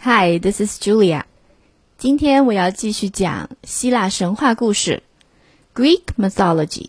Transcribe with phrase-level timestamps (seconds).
[0.00, 1.24] Hi, this is Julia.
[1.96, 5.02] 今天我要继续讲希腊神话故事
[5.74, 6.88] Greek mythology。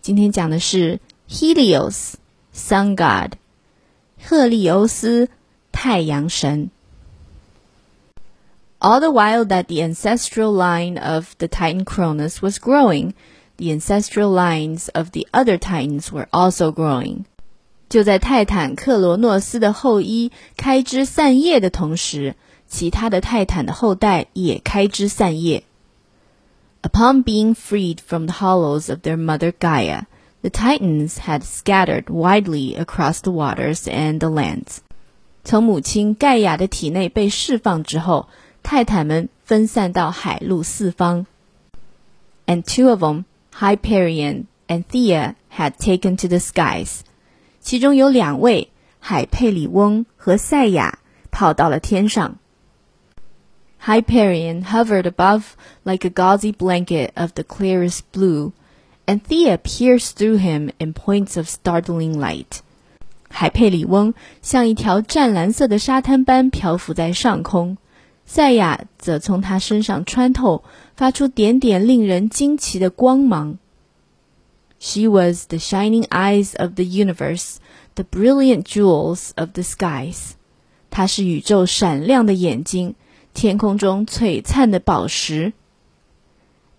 [0.00, 2.14] 今天讲的是 Helios,
[2.54, 3.34] sun god，
[4.20, 5.28] 赫利欧斯，
[5.70, 6.70] 太阳神。
[8.80, 13.12] All the while that the ancestral line of the Titan Cronus was growing,
[13.58, 17.24] the ancestral lines of the other Titans were also growing.
[17.88, 22.34] 就在泰坦克罗诺斯的后裔开枝散叶的同时，
[22.66, 25.64] 其他的泰坦的后代也开枝散叶。
[26.82, 30.06] Upon being freed from the hollows of their mother Gaia,
[30.40, 34.78] the Titans had scattered widely across the waters and the lands.
[35.44, 38.28] 从母亲盖亚的体内被释放之后，
[38.62, 41.26] 泰坦们分散到海陆四方。
[42.46, 47.02] And two of them, Hyperion and Thea, had taken to the skies.
[47.66, 50.98] 其中有两位海佩里翁和赛亚
[51.30, 52.38] 跑到了天上。
[53.84, 58.52] Hyperion hovered above like a gauzy blanket of the clearest blue,
[59.06, 62.60] and Thea pierced through him in points of startling light.
[63.28, 67.76] 海佩里翁像一条湛蓝色的沙滩般漂浮在上空，
[68.24, 70.62] 赛亚则从他身上穿透，
[70.94, 73.58] 发出点点令人惊奇的光芒。
[74.78, 77.56] she was the shining eyes of the universe,
[77.96, 80.32] the brilliant jewels of the skies.
[80.90, 82.94] 她是宇宙闪亮的眼睛，
[83.34, 85.52] 天空中璀璨的宝石。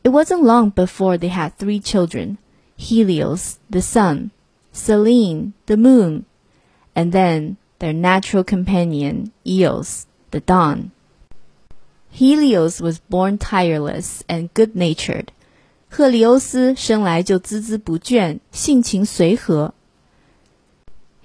[0.03, 2.37] It wasn't long before they had three children
[2.77, 4.31] Helios, the sun,
[4.73, 6.25] Selene, the moon,
[6.93, 10.91] and then their natural companion, Eos, the dawn.
[12.11, 15.27] Helios was born tireless and good natured.
[15.89, 19.73] 赫利欧斯生来就孜孜不倦，性情随和。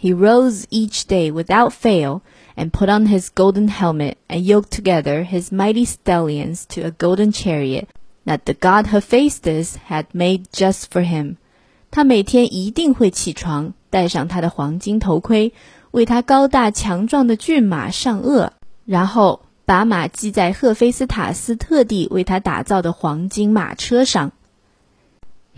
[0.02, 2.20] He rose each day without fail
[2.56, 7.32] and put on his golden helmet and yoked together his mighty stallions to a golden
[7.32, 7.88] chariot
[8.24, 11.36] that the god Hephaestus had made just for him.
[11.90, 15.52] 他每天一定会起床，戴上他的黄金头盔，
[15.90, 18.50] 为他高大强壮的骏马上轭，
[18.84, 24.30] 然后把马系在赫菲斯塔斯特地为他打造的黄金马车上。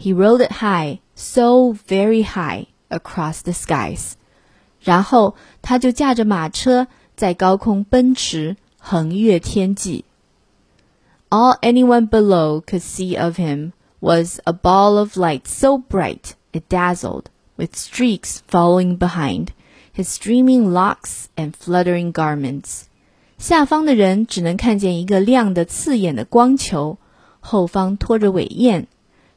[0.01, 4.15] he rode it high, so very high across the skies.
[4.85, 6.87] 然后他就驾着马车
[7.17, 10.05] 在高空奔驰，横越天际。
[11.29, 17.25] All anyone below could see of him was a ball of light so bright it dazzled,
[17.57, 19.49] with streaks following behind,
[19.95, 22.83] his streaming locks and fluttering garments.
[23.39, 26.99] 下方的人只能看见一个亮得刺眼的光球，
[27.41, 28.89] 后方拖着尾焰。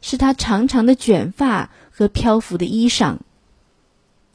[0.05, 3.19] 是他长长的卷发和漂浮的衣裳。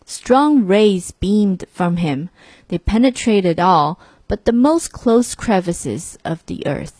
[0.07, 2.31] Strong rays beamed from him.
[2.69, 6.93] They penetrated all but the most close crevices of the earth.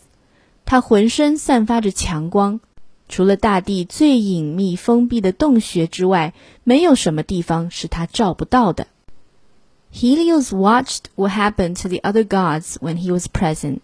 [0.65, 2.59] 他浑身散发着强光，
[3.07, 6.33] 除了大地最隐秘封闭的洞穴之外，
[6.63, 8.87] 没有什么地方是他照不到的。
[9.91, 13.79] Helios watched what happened to the other gods when he was present.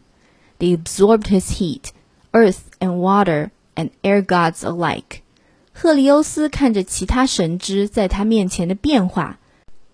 [0.59, 1.89] They absorbed his heat,
[2.31, 5.23] earth and water and air gods alike。
[5.72, 9.38] 赫利欧斯看着其他神之在他面前的变化，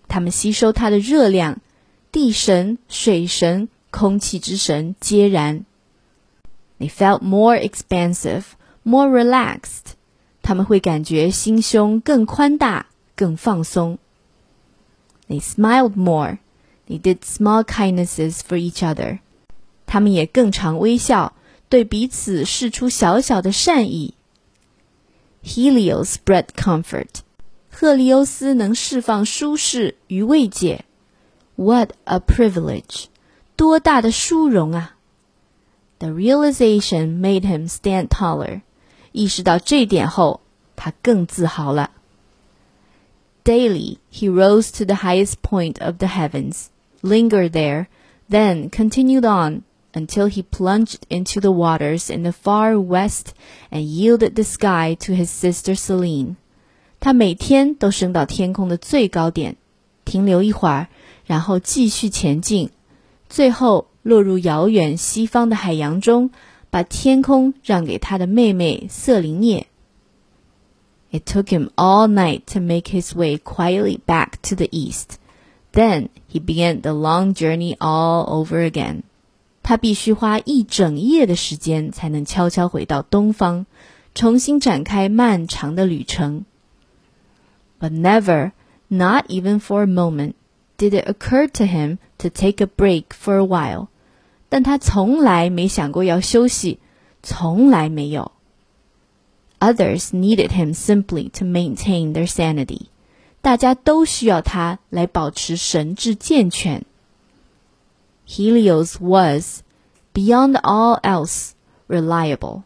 [0.09, 1.61] 他们吸收他的热量，
[2.11, 5.65] 地神、水神、空气之神皆然。
[6.79, 8.43] They felt more expansive,
[8.83, 9.95] more relaxed。
[10.43, 13.99] 他们会感觉心胸更宽大、更放松。
[15.29, 16.39] They smiled more.
[16.89, 19.19] They did small kindnesses for each other.
[19.87, 21.33] 他们也更常微笑。
[21.69, 24.15] 对彼此示出小小的善意。
[25.46, 27.22] Helios spread comfort，
[27.70, 30.86] 赫利欧斯能释放舒适与慰藉。
[31.56, 33.06] What a privilege！
[33.56, 34.96] 多大的殊荣啊！
[36.00, 38.62] The realization made him stand taller。
[39.12, 40.42] 意识到这点后，
[40.76, 41.92] 他更自豪了。
[43.44, 46.68] Daily he rose to the highest point of the heavens,
[47.02, 47.88] lingered there,
[48.30, 49.64] then continued on
[49.97, 53.28] until he plunged into the waters in the far west
[53.71, 56.37] and yielded the sky to his sister Selene。
[57.01, 59.57] 他每天都升到天空的最高点，
[60.04, 60.89] 停留一会儿，
[61.25, 62.71] 然后继续前进，
[63.28, 66.31] 最后落入遥远西方的海洋中，
[66.71, 69.66] 把天空让给他的妹妹瑟琳涅。
[71.10, 75.19] It took him all night to make his way quietly back to the east.
[75.72, 79.03] Then he began the long journey all over again.
[79.66, 83.66] 他必须花一整夜的时间才能悄悄回到东方，
[84.16, 86.46] 重新展开漫长的旅程。
[87.79, 88.52] But never,
[88.88, 90.34] not even for a moment,
[90.78, 93.88] did it occur to him to take a break for a while,
[94.50, 96.79] 但他从来没想过要休息，
[97.23, 98.32] 从来没有。
[99.59, 102.88] Others needed him simply to maintain their sanity。
[103.41, 106.84] 大家都需要他来保持神智健全。
[108.26, 109.64] Helios was,
[110.14, 111.52] beyond all else,
[111.88, 112.64] reliable。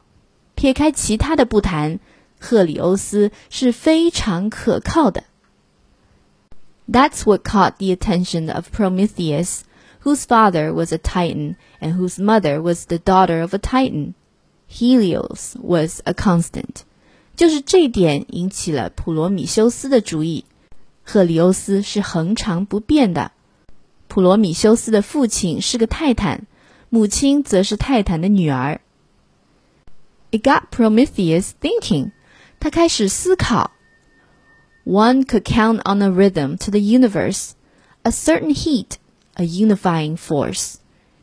[0.56, 2.00] 撇开其他的不谈，
[2.40, 5.24] 赫里欧斯是非常可靠的。
[6.88, 9.62] That's what caught the attention of Prometheus,
[10.04, 14.14] whose father was a Titan and whose mother was the daughter of a Titan.
[14.68, 16.84] Helios was a constant.
[17.36, 20.46] 就是这点引起了普罗米修斯的注意。
[21.04, 23.32] 赫里欧斯是恒常不变的。
[24.11, 26.49] 普罗米修斯的父亲是个泰坦，
[26.89, 28.81] 母亲则是泰坦的女儿。
[30.33, 32.11] It got Prometheus thinking.
[32.59, 33.71] 他开始思考。
[34.85, 37.53] One could count on a rhythm to the universe,
[38.03, 38.97] a certain heat,
[39.35, 40.75] a unifying force.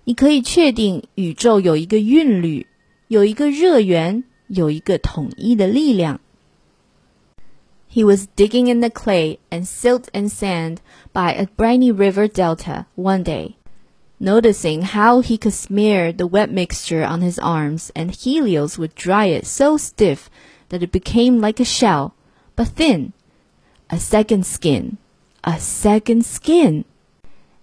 [0.05, 2.67] 你可以确定宇宙有一个韵律，
[3.09, 4.23] 有一个热源。
[4.47, 6.21] 有一个统一的力量。
[7.96, 10.80] He was digging in the clay and silt and sand
[11.12, 13.56] by a briny river delta one day,
[14.18, 19.26] noticing how he could smear the wet mixture on his arms, and Helios would dry
[19.26, 20.30] it so stiff
[20.70, 22.14] that it became like a shell,
[22.56, 23.12] but thin.
[23.90, 24.96] A second skin,
[25.44, 26.86] a second skin.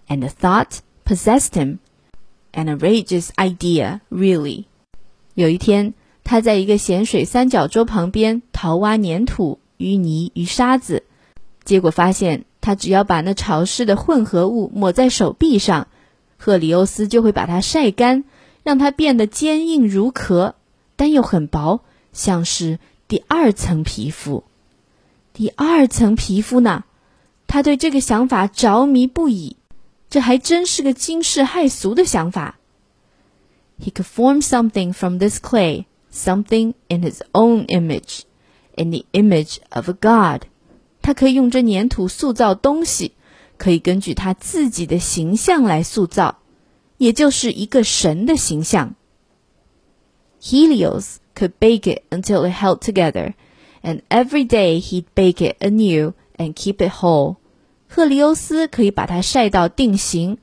[0.08, 1.80] And the thought possessed him.
[2.54, 4.66] An outrageous idea, really.
[5.34, 11.03] 有一天，他在一个咸水三角洲旁边淘挖粘土、 淤泥与沙子，
[11.63, 15.87] 结果发现，他只要把那潮湿的混合物抹在手臂上，
[16.37, 18.23] 赫里欧斯就会把它晒干，
[18.63, 20.55] 让它变得坚硬如壳，
[20.95, 21.81] 但又很薄，
[22.13, 24.43] 像是第二层皮肤。
[25.33, 26.83] 第二层皮肤呢？
[27.47, 29.57] 他对这个想法着迷不已，
[30.09, 32.57] 这还真是个惊世骇俗的想法。
[33.79, 35.85] He could form something from this clay.
[36.15, 38.23] something in his own image,
[38.75, 40.43] in the image of a god。
[41.01, 43.13] 他可以用这粘土塑造东西，
[43.57, 46.37] 可以根据他自己的形象来塑造，
[46.97, 48.95] 也就是一个神的形象。
[50.41, 53.33] Helios could bake it until it held together,
[53.81, 57.37] and every day he'd bake it anew and keep it whole.
[57.87, 60.37] 赫利欧斯可以把它晒到定型，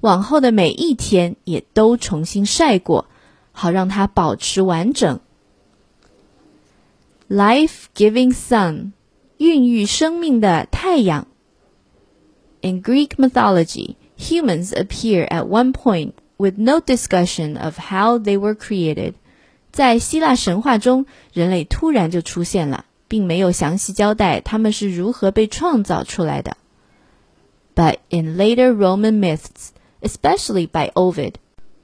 [0.00, 3.06] 往后的每一天也都重新晒过。
[3.50, 5.18] 好让它保持完整。
[7.29, 8.91] Life-giving sun，
[9.37, 11.27] 孕育生命的太阳。
[12.61, 19.13] In Greek mythology, humans appear at one point with no discussion of how they were created.
[19.71, 26.57] 在希腊神话中，人类突然就出现了，并没有详细交代他们是如何被创造出来的。
[27.75, 29.69] But in later Roman myths,
[30.01, 31.33] especially by Ovid,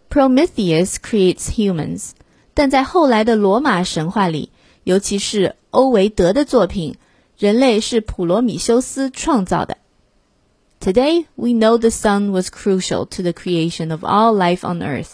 [0.10, 2.12] Prometheus creates humans，
[2.54, 4.52] 但在后来的罗马神话里，
[4.84, 6.96] 尤其是欧维德的作品，
[7.38, 9.78] 人类是普罗米修斯创造的。
[10.80, 15.12] Today we know the sun was crucial to the creation of all life on Earth。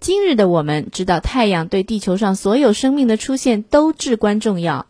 [0.00, 4.86] 今日的我们知道太阳对地球上所有生命的出现都至关重要。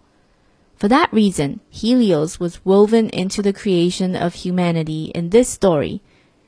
[0.78, 6.00] For that reason, Helios was woven into the creation of humanity in this story.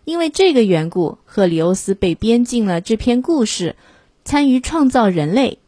[0.04, 3.76] 因为这个缘故，赫里欧斯被编进了这篇故事，
[4.24, 5.58] 参与创造人类。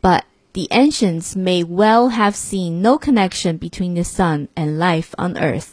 [0.00, 5.34] But the ancients may well have seen no connection between the sun and life on
[5.34, 5.68] Earth。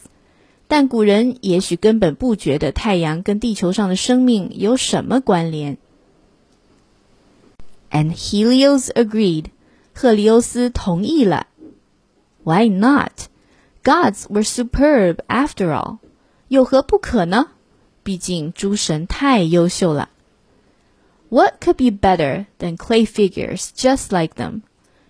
[0.68, 5.78] 但古人也许根本不觉得太阳跟地球上的生命有什么关联。
[7.90, 9.46] And Helios agreed。
[9.94, 11.46] 赫里欧斯同意了。
[12.44, 13.28] Why not?
[13.84, 15.98] Gods were superb after all.
[16.48, 17.48] 有何不可呢？
[18.02, 20.08] 毕竟诸神太优秀了。
[21.28, 24.62] What could be better than clay figures just like them？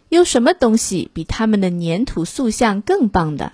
[0.08, 3.52] 有什么东西比他们的粘土塑像更棒的？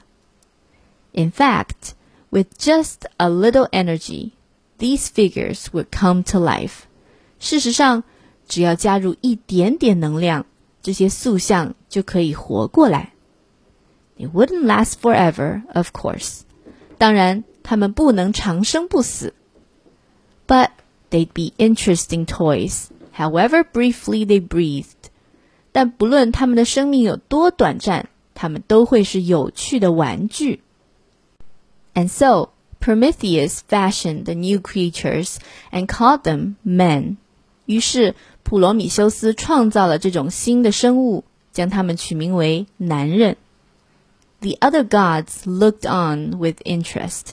[1.12, 1.92] In fact,
[2.30, 4.32] with just a little energy,
[4.78, 6.82] these figures would come to life.
[7.38, 8.04] 事实上，
[8.48, 10.46] 只要加入一点点能量，
[10.82, 13.12] 这些塑像就可以活过来。
[14.16, 16.40] It wouldn't last forever, of course.
[16.96, 17.44] 当然。
[17.70, 19.34] 他们不能长生不死。
[20.46, 20.70] But
[21.10, 25.10] they'd be interesting toys, however briefly they breathed.
[25.72, 30.60] 但不论他们的生命有多短暂，他们都会是有趣的玩具。
[31.94, 35.36] And so Prometheus fashioned the new creatures
[35.72, 37.16] and called them men.
[37.66, 43.36] 于是普罗米修斯创造了这种新的生物，将它们取名为男人。
[44.40, 47.32] The other gods looked on with interest.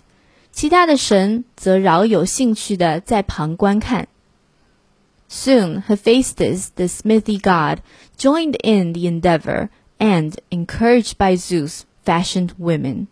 [0.51, 4.07] 其他的神则饶有兴趣的在旁观看。
[5.29, 7.79] Soon, Hephaestus, the smithy god,
[8.19, 13.07] joined in the endeavor and, encouraged by Zeus, fashioned women.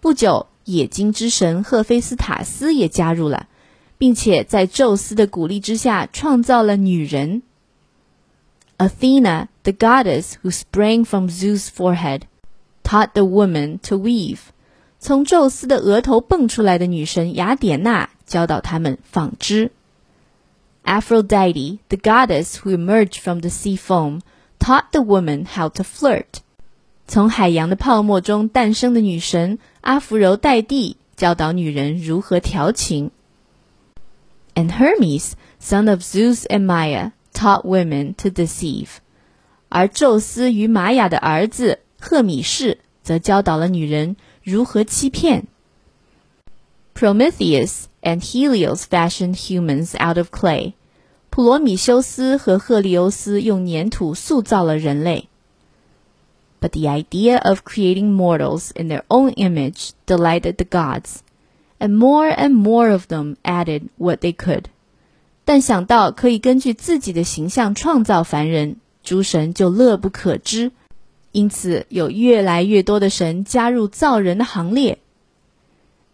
[0.00, 3.48] 不久，冶金之神赫菲斯塔斯也加入了，
[3.98, 7.42] 并且在宙斯的鼓励之下创造了女人。
[8.78, 12.22] Athena, the goddess who sprang from Zeus' forehead,
[12.82, 14.40] taught the woman to weave.
[14.98, 19.70] 从宙斯的额头蹦出来的女神雅典娜教导他们纺织。
[20.84, 24.20] Aphrodite, the goddess who emerged from the sea foam,
[24.60, 26.40] taught the woman how to flirt.
[27.06, 33.10] 从海洋的泡沫中诞生的女神阿芙柔黛蒂教导女人如何调情。
[34.54, 38.88] And Hermes, son of Zeus and Maya, taught women to deceive，
[39.68, 45.46] 而宙斯与玛雅的儿子赫米士则教导了女人如何欺骗。
[46.94, 50.72] Prometheus and Helios fashioned humans out of clay，
[51.30, 55.28] 普罗米修斯和赫利欧斯用粘土塑造了人类。
[56.60, 61.18] But the idea of creating mortals in their own image delighted the gods,
[61.78, 64.64] and more and more of them added what they could.
[65.44, 70.72] 但想到可以根据自己的形象创造凡人，诸神就乐不可支，
[71.32, 74.98] 因此有越来越多的神加入造人的行列。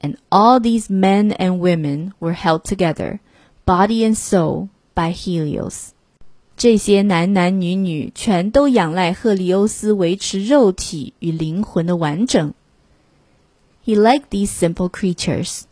[0.01, 3.21] And all these men and women were held together,
[3.65, 5.91] body and soul, by Helios。
[6.57, 12.55] 这些男男女女全都仰赖赫利欧斯维持肉体与灵魂的完整。
[13.85, 15.63] He liked these simple creatures。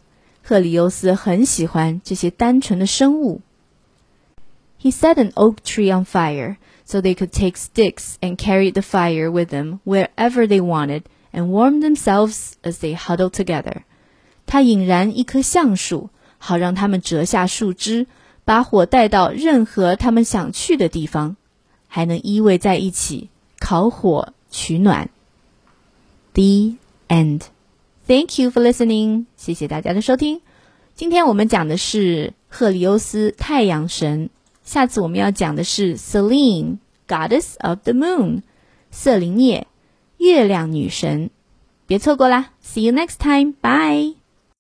[0.43, 3.41] 赫里欧斯很喜欢这些单纯的生物。
[4.83, 9.31] He set an oak tree on fire so they could take sticks and carry the fire
[9.31, 13.83] with them wherever they wanted and warm themselves as they huddled together.
[14.47, 18.09] 他引燃一棵橡树，好让他们折下树枝，
[18.46, 21.36] 把火带到任何他们想去的地方，
[21.88, 25.10] 还能依偎在一起烤火取暖。
[26.34, 26.76] The
[27.08, 27.42] end.
[28.08, 29.26] Thank you for listening.
[29.36, 30.42] 谢谢大家的收听。
[30.94, 34.30] 今天我们讲的是赫利欧斯，太阳神。
[34.64, 38.42] 下次我们要讲的是 Selene, Goddess of the Moon，
[38.92, 39.68] 瑟琳涅，
[40.18, 41.30] 月亮女神。
[41.88, 43.54] 别错过啦！See you next time.
[43.62, 44.25] Bye.